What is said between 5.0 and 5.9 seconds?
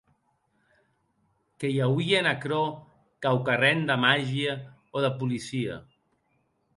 de policia.